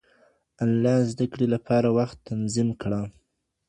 انلاين 0.63 1.03
زده 1.11 1.25
کړې 1.31 1.47
لپاره 1.55 1.87
وخت 1.97 2.17
تنظيم 2.29 2.69
کړه. 2.81 3.01